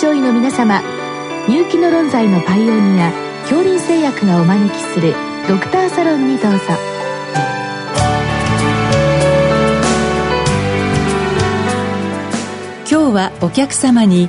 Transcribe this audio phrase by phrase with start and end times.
[0.00, 0.80] 症医の皆様
[1.48, 3.10] 入気の論剤のパイオニア
[3.42, 5.12] 恐林製薬がお招きする
[5.48, 6.58] ドクターサロンにどうぞ。
[12.88, 14.28] 今日はお客様に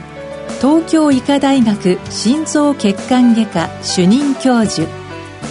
[0.60, 4.88] 東京医科大学心臓血管外科主任教授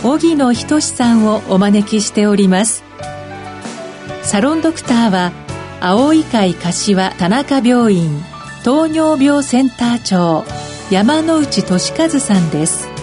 [0.03, 2.83] 荻野仁さんをお招きしております。
[4.25, 5.31] サロンドクターは
[5.81, 8.38] 青い会柏田中病院。
[8.65, 10.45] 糖尿病センター長
[10.91, 12.98] 山内俊和さんです。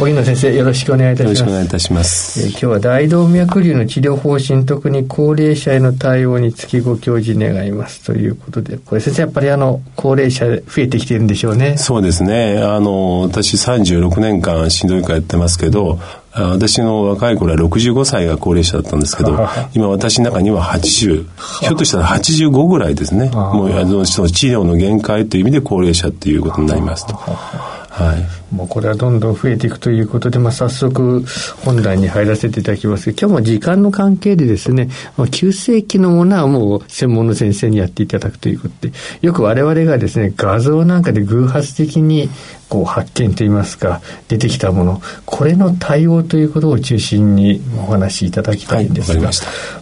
[0.00, 1.40] 荻野先生よろしくお願いいたします。
[1.40, 2.40] よろしくお願いいたします。
[2.40, 11.76] えー、今日は大動脈瘤の治療方針、特に高齢者への対応につきご教示願いますということで、これ先生やっぱりあの、高齢者増えてきてるんでしょうね。
[11.76, 12.62] そうですね。
[12.62, 15.98] あの、私36年間心臓外科やってますけど、
[16.32, 21.26] 私の若い頃は65歳が高齢者だったんですけど、今私の中には80、
[21.62, 23.30] ひょっとしたら85ぐらいですね。
[23.30, 27.18] もうあの治療の限界という意味で高齢者ということになりますと。
[27.98, 31.24] はい、もうこれはどんどん増えていくということで、まあ、早速
[31.64, 42.30] 本題に入らせていただきます今日も時間の関係でですね、ま、急性期のものはもう専門の先生にやっていただくということで、よく我々がですね、画像なんかで偶発的に
[42.68, 49.34] こう発見といいますか出てきたものこれの対応ということを中心にお話しいただきたいんですが、はい、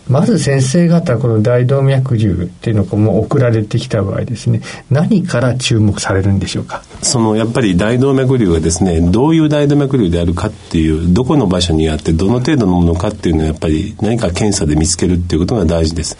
[0.09, 6.83] まず先生方この大動脈瘤っていうのがもう送られてきた場合ですね何から注目されるんでしょうか？
[7.03, 16.17] そのやっぱり大動脈瘤がですねどういう大動脈瘤であるかっていうどこの場所にあってどの程度のものかっていうのはやっぱり何か検査で見つけるっていうことが大事です、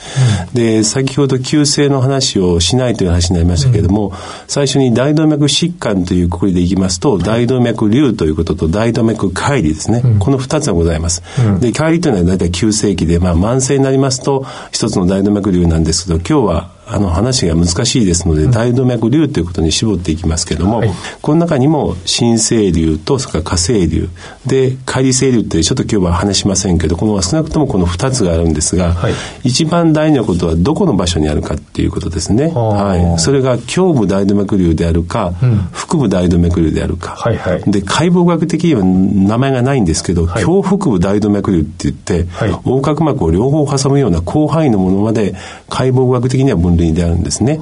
[0.49, 4.15] うん、で先ほど急性の話をしないという話になりましたけれども、うん、
[4.49, 10.03] 最初に大動脈疾患というくくりでいきますと、大動脈瘤ということと大動脈解離ですね。
[10.05, 11.23] うん、この二つがございます。
[11.47, 24.07] うん、で、解離というのは大体急性期で、まあ慢性になりますと、一つの大動脈瘤なんですけど、今日はあの話が難しいですので、大動脈瘤ということに絞っていきますけれども、はい、この中にも新生瘤とそれから火星瘤
[24.47, 32.53] で乖離性瘤ってちょっと今日は話しませんけどこの少なくともこの2つがあるんですが、はい、一番大事なことはどこの場所にあるかっていうことですね。
[32.55, 45.35] はい、それが胸部大動脈瘤であるか、うん、腹部大動脈瘤であるか、はいはい、で解剖学的には名前がないんですけど、はい、胸腹部大動脈瘤って言って、はい、横隔膜を両方挟むような広範囲のものまで
[45.69, 47.61] 解剖学的には分類であるんですね。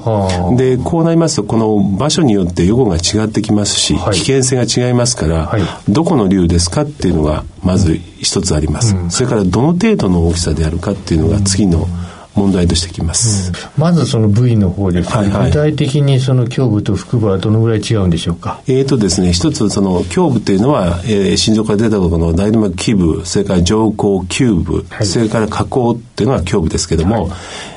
[0.57, 11.87] でこうなりますとこの場所によって予後が違ってきますし、はい、危険性が違いますから、はい、どこの竜ですかっていうのがまず一つあります、うん、それからどの程度の大きさであるかっていうのが次の、
[12.35, 18.61] 問題としてきます、うん、まずその部位の方ですね、はいはい、具体的にその胸部と腹部はどのぐらい違うんでしょうか？
[18.67, 27.35] えーとですね一つその胸部というのは、えー、心臓から出たところの大動脈基部それから上行球部、はい、それから下行っていうのは胸部ですけども、は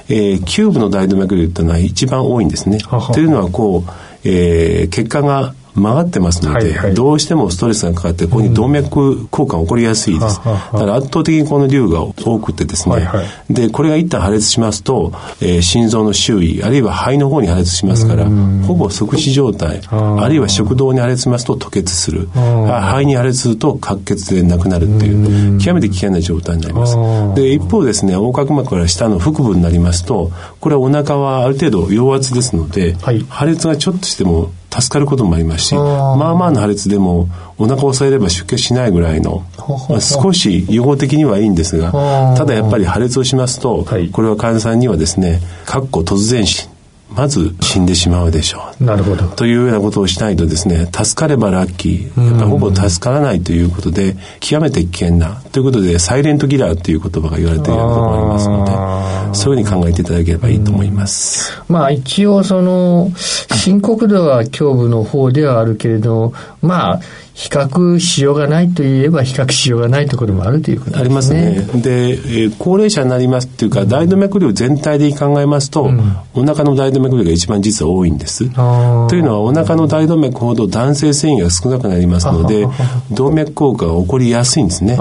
[0.09, 2.79] い、えー、球部の大動脈瘤っていうのは一番多いんですね。
[3.13, 3.91] というのはこう、
[4.25, 18.28] えー、血管が曲がってますので、はいはい、どうしてもストレスがかかってここに動脈硬化が起こりやすいです、うん、だから圧倒的にこの瘤が多くてですね、はいはい、でこれが一旦破裂しますと、えー、心臓の周囲あるいは肺の方に破裂しますから、
[18.66, 22.28] ほぼ即死状態あるいは食道に破裂しますと吐血する。
[22.28, 26.97] 肺に破裂すると滑血で亡くなるっていう極めて危険な状態になります。
[27.34, 39.45] で一方ですね横隔膜から下の腹部になりますとこれはお腹はある程度陽圧ですので、はい、破裂がちょっとしても助かることもありますしまあまあの破裂でもお腹を押さえれば出血しないぐらいの、
[39.89, 41.91] まあ、少し予後的にはいいんですが
[42.37, 46.69] ただやっぱり破裂をしますと、これは患者さんにはですねかっこ突然死
[47.11, 48.85] まず死んでしまうでしょう。
[48.85, 49.27] なるほど。
[49.29, 61.63] というようなことをしないとですね、助かればラッキー、やっぱほぼ助からないということで、極めて危険な、ということで、サイレントギラーという言葉が言われているところがありますので、そういうふうに考えていただければいいと思います。
[61.69, 66.33] まあ一応その、深刻度は胸部の方ではあるけれど、
[66.63, 67.01] まあ、
[67.39, 71.05] 比較しようがないといえば比較しようがないところもあるということですね。
[71.05, 71.81] ありますね。
[71.81, 78.51] で、えー、高齢者になりますっていうか、大動脈瘤全体で考えますと、うん、お腹の大動脈瘤が一番実は多いんです。
[78.51, 82.67] というのはお腹の大動脈ほど男性繊維が少なくなりますので、
[83.13, 84.99] 動脈硬化が起こりやすいんですね。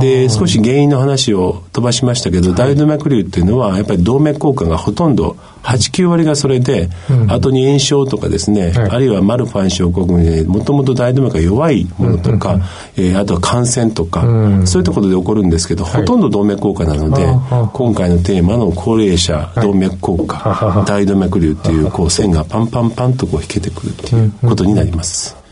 [0.00, 6.88] で、少し原因の話を飛ばしましたけど、大動脈瘤っていうのはやっぱり動脈硬化がほとんど89割がそれで、
[7.28, 12.58] 後に炎症とかですね、あるいはマルファン症候群でもともと大動脈が弱いものとか、
[12.96, 14.22] えあとは感染とか、
[14.64, 17.26] そういったことで起こるんですけど、ほとんど動脈硬化なので、
[17.72, 25.42] 今回のテーマの高齢者動脈硬化、大動脈瘤っていうこう線がパンパンパンとこう引けてくるっていうことになります。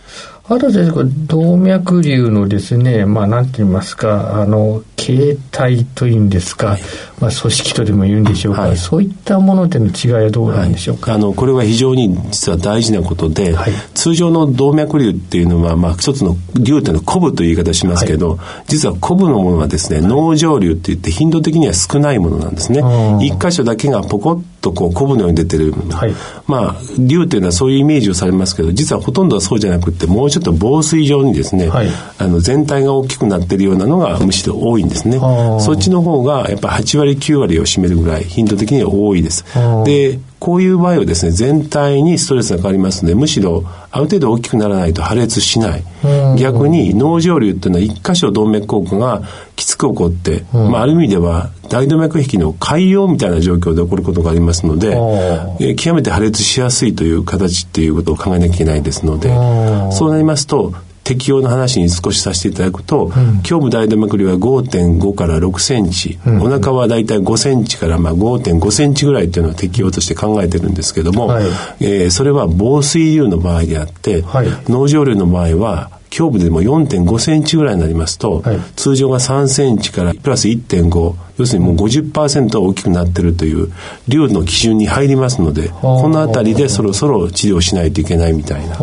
[0.52, 6.80] あと先生、動脈瘤のですね、まあ、なんて言いますか、あの、形態というんですか、はい、
[7.20, 13.54] まあ、組織とでも言うんでしょうか、はい、そういったものでの違いはどうなんでしょうか、はい、あのこれは非常に実は大事なことで、
[13.94, 22.82] 通常の動脈瘤っていうのは、まあ、一つの瘤っていうのはコブという言い方しますけど、実はコブのものはですね、脳上瘤って言って頻度的には少ないものなんですね。
[23.20, 25.72] 一箇所だけがポコッとこうコブのように出てる、
[26.46, 31.70] まあ瘤っていうのはそういうイメージをされますけど実はほとんどはそうじゃなくてもうちょっと防水状にですね、
[32.18, 35.18] あの全体が大きくなってるようなのがむしろ多いんですね。
[35.60, 39.44] そっちの方がやっぱ8割9割を占めるぐらい頻度的には多いです。
[39.84, 45.84] でこういう場合はですね全体にストレスがかかりますのでむしろある程度大きくならないと破裂しない。
[46.38, 49.22] 逆に脳上瘤っていうのは一箇所動脈硬化が
[49.54, 54.96] きつく起こって、まあ、ある意味では大動脈壁の海洋みたいな状況で起こることがありますので、
[55.60, 59.28] え極めて破裂しやすいという形っていうことを考えなきゃいけないですので
[59.92, 60.72] そうなりますと
[61.10, 71.44] 適用の話に少しさせていただくと、うん、胸部大動脈瘤は5.5から6センチ、うん、お腹はだいたい5センチからまあ5.5センチぐらいというのを適用として考えてるんですけども、はい、
[71.80, 83.72] えー、それは防水瘤の場合であって、はい、脳上瘤の場合は胸部でも4.5センチぐらいになりますと、はい、通常が3センチからプラス1.5要するにもう50%大きくなってるという
[84.06, 88.76] 量の基準に入りますのでこの辺りでそろそろ治療しないといけないみたいな。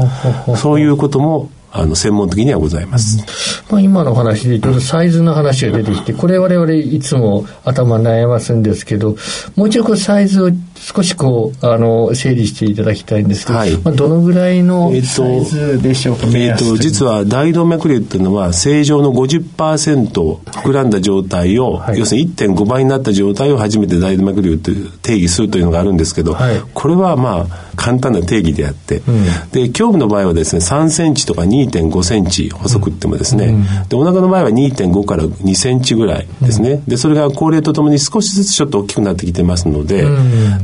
[0.58, 9.16] そういうこともあの専門的にはございます、まあ、今の話でちょっとサイズの話が出てきてこれ我々いつも頭悩ますんですけど
[9.56, 40.06] もうちょっとサイズを少しこうあの整理していただきたいんですけど、はい、まあ、どのぐらいのサイズでしょうか、えーと、え実は大動脈瘤っていうのは正常の50%膨らんだ状態を、はい、要するに1.5倍になった状態を初めて大動脈瘤という定義するというのがあるんですけど、はい、これはまあ簡単な定義であって、うん、で胸部の場合はですね3センチとか2.5センチ細くってもですね、うん、でお腹の場合は2.5から2センチぐらいですね、でそれが高齢とともに少しずつちょっと大きくなってきてますので、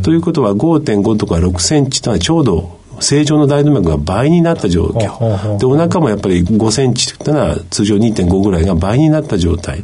[0.03, 9.83] ということは5.5とか6センチというのはちょうど正常の大動脈が倍になった状況でお腹もやっぱり5センチというのは通常2.5ぐらいが倍になった状態。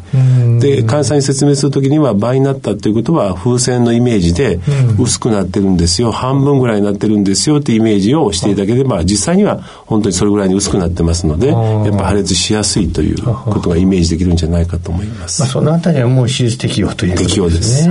[0.59, 4.59] で患者さんに説明する時には倍になったということは風船のイメージで
[4.97, 6.11] 薄くなってるんですよ。
[6.11, 7.59] 半分ぐらいになってるんですよ。
[7.59, 15.41] ってイメージをしていただければ実際には本当にそれぐらいに薄くなってますのでやっぱ破裂しやすいということがイメージできるんじゃないかと思います。
[15.41, 17.29] まあ、そのあたりはもう手術適用ということですね。
[17.29, 17.89] 適用です。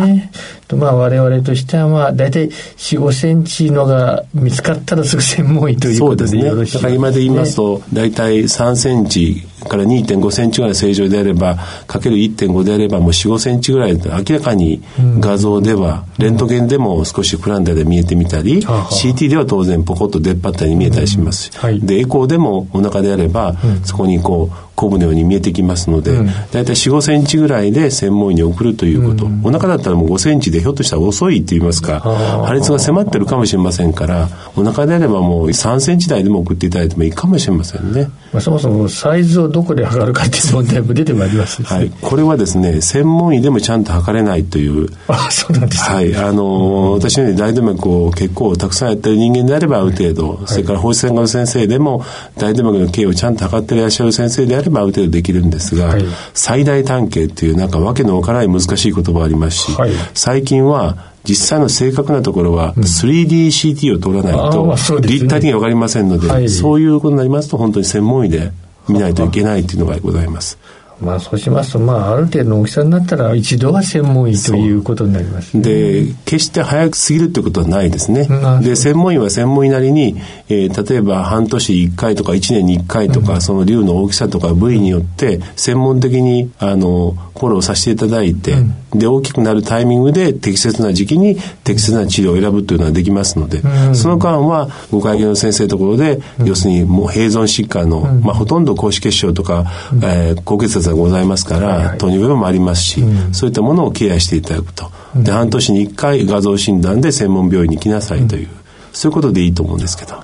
[0.76, 6.44] まあ我々としてはまあ大体4、5センチのが見つかったらすぐ 専門医ということですね。
[6.44, 11.56] だから今で言いますと大体3センチから2.5センチぐらい正常であれば
[11.86, 14.82] かける1.5であればもう4、5センチぐらい明らかに
[15.20, 23.54] 画像では、レントゲンでも少しフランダで見えてみたり、CT では当然ポコッと出っ張ったり見えたりしますし、でエコーでもお腹であれば、
[23.84, 38.08] そこにこうコブのように見えてきますので、うん、大体4、5センチぐらいで専門医に送るということ、うん、お腹だったらもう5センチでひょっとしたら遅いって言いますか、破裂が迫ってるかもしれませんから、お腹であればもう3センチ台でも送っていただいてもいいかもしれませんね。
[38.32, 41.90] まあ、そもそもサイズをどこで測るかっていう問題も出てまいります、ね、はい。
[41.90, 44.88] これはですね、専門医でもちゃんと測れないという。
[45.08, 46.14] あ、そうなんですか、はい。
[46.14, 52.04] あの、私のように大動脈を結構たくさんやってる人間であればある程度、はい、それから放射線科の先生でも
[52.36, 68.52] 大動脈の径をちゃんと測っていらっしゃる先生であればある程度できるんですが、はい、最大単形っていうなんかわけのわからない難しい言葉ありますし、はい、最近は実際の正確なところは 3DCT を取らないと立体的に分かりませんので、そういうことになりますと本当に専門医で
[68.88, 70.58] 見ないといけないというのがございます。
[71.00, 78.28] まあそうしますと、まあある程度の大きさになったら一度は専門医ということになります、ね、で、決して早くすぎるということはないですね。
[78.62, 80.16] で、専門医は専門医なりに、
[80.48, 99.66] えー、例えば半年1回とか1年に1回とか、うん、その瘤の大きさとか部位によって、専門的に、あの、フォローさせていただいて、うん、で、大きくなるタイミングで適切な時期に適切な治療を選ぶというのはできますので、うん、その間はご会計の先生のところで、要するにもう併存疾患の、まあほとんど高脂血症とか、
[100.02, 104.90] えー、高血圧がございますから、糖尿病もありますし、そういったものをケアしていただくと。
[105.14, 108.48] で、半年に1回画像診断で専門病院に来なさいという、
[108.92, 110.14] そういうことでいいと思うんですけど。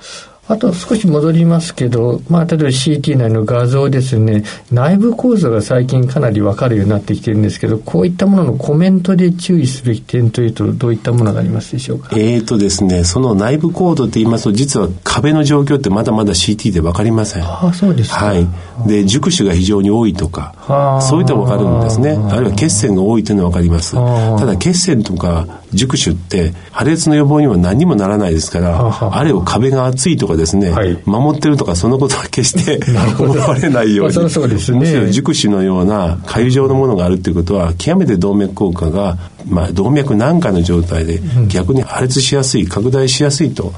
[0.47, 12.09] あと少し戻りますけど、まあ、例えば CT 内の画像ですね、内部構造が最近かなりわかるようになってきてるんですけど、こういったもののコメントで注意すべき点というと、どういったものがありますでしょうか？
[12.15, 17.43] えーとですね、その内部構造って言いますと、実は壁の状況ってまだまだ CT でわかりません。
[17.43, 18.47] ああ、そうですはい。
[18.87, 22.11] で、熟手が非常に多いとか、そういったわかるんですね。
[22.29, 23.93] あるいは血栓が多いというのはわかります。
[23.93, 32.79] ただ、血栓とか熟手って破裂の予防には何にもならないですから、あれを壁が厚いとかですね、はい、守ってるとかそのことは決して
[33.21, 39.17] 思われないように、まあ、そうですね、むしろ熟手のような粥状のものがあるということは極めて動脈硬化が、
[39.47, 43.73] まあ、動脈軟化の状態で逆に破裂しやすい拡大しやすいと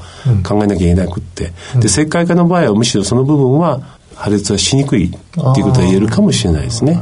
[0.46, 7.00] 考えなきゃいけなくって、で石灰化の場合はむしろその部分は破裂はしにくいっていうことは言えるかもしれないですね。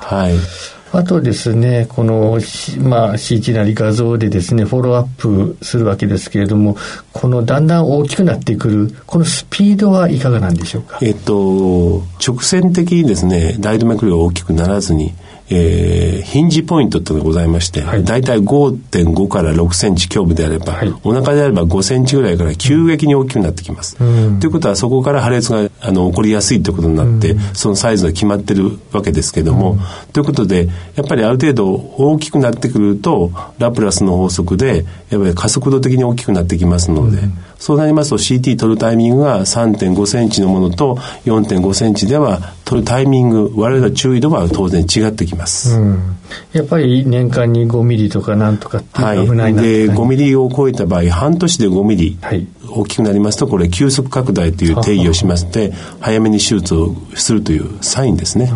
[0.00, 2.38] はいあとですね、この、
[2.80, 6.76] まあ、CT なり画像でですね、フォローアップするわけですけれども、
[7.12, 10.98] このだんだん大きくなってくる、このスピードはいかがなんでしょうか？
[11.02, 15.12] えっと、直線的にですね、大動脈瘤が大きくならずに、
[15.50, 23.96] えー、ヒンジポイントっていうのがございまして、はい、大体5.5から6センチ胸部であれば、はい、お腹であれば5センチぐらいから急激に大きくなってきます。
[23.96, 29.78] と、うん、いうことはそこから破裂があの起こりやすいということになって、うん、そのサイズが決まってるわけですけども、うん、
[30.12, 37.22] ということでやっぱりある程度大きくなってくるとラプラスの法則でやっぱり加速度的に大きくなってきますので、
[37.58, 46.18] そうなりますと CT 取るタイミングが3.5センチのものと4.5センチでは取るタイミング我々の注意度は当然違ってきます、うん、
[46.52, 58.52] やっぱり年間に5ミリとかなんとかって危ないな、はい、で5ミリを超えた場合半年で5ミリ、はい、大きくなりますとこれ急速拡大という定義をしまして早めに手術をするというサインですね。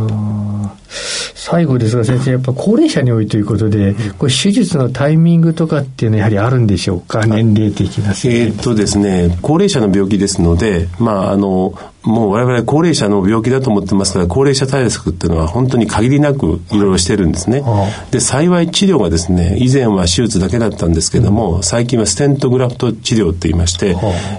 [1.35, 7.25] 最後ですが先生やっぱ高齢者に多いということでこれ手術のタイミングとかっていうのはやはりあるんでしょうか？
[7.27, 8.11] 年齢的な。
[8.11, 11.73] えー、っとですね高齢者の病気ですのでまああの
[12.05, 17.63] もう我々高齢者の病気だと思ってますから高齢者対策っていうのは本当に限りなくいろいろしてるんですね、
[18.11, 23.91] で幸い治療がですね以前は手術だけだったんですけども、うん、最近はステントグラフト治療って言いまして、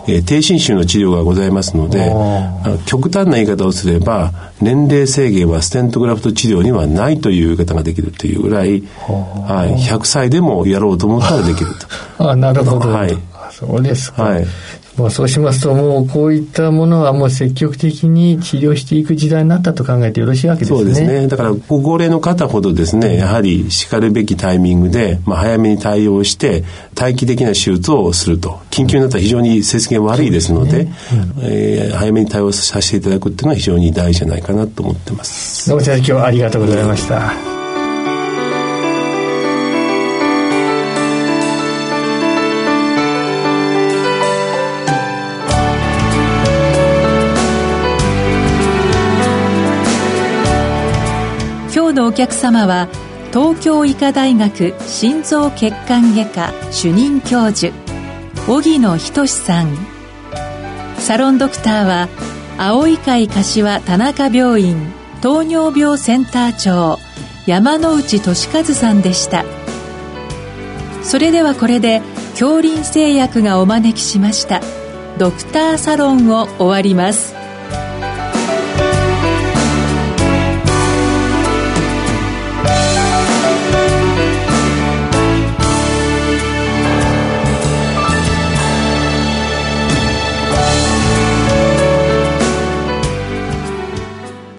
[0.08, 2.12] えー、低侵襲の治療がございますので
[2.86, 11.72] 極端な言い方をすれば年齢制限はステントグラフト治療にはないという言い方ができるというぐらい、はい、100歳でもやろうと思ったらできる
[12.18, 12.30] と。
[12.32, 12.90] あなるほど。
[12.90, 13.18] はい。
[13.52, 14.24] そうですか。
[14.24, 14.48] はい。
[14.98, 20.78] まあ、そうしますと、もうこういったものはもう積極的に治療していく時代になったと考えてよろしいわけですね。
[20.78, 21.28] そうですね。
[21.28, 26.64] だから、ご高齢の方ほどですね、やはりしかるべきタイミングで、まあ、早めに対応して、
[27.00, 28.60] 待機的な手術をすると。
[28.70, 35.70] 緊急になったら非常に成績が悪いですので、でねうん、えー、早めに対応させていただくっていうのは非常に大事じゃないかなと思ってます。
[35.70, 37.53] どうも先生、今日はありがとうございました。
[52.06, 52.88] お客様は
[53.32, 57.74] 東京医科大学心臓血管外科主任教授
[58.48, 59.76] 荻野仁さん。
[60.98, 62.10] サロンドクターは
[62.58, 67.00] 青い会柏田中病院糖尿病センター長
[67.46, 69.46] 山内俊和さんでした。
[71.02, 74.62] それではこれで恐林製薬がお招きしました。
[75.18, 77.33] ドクターサロンを終わります。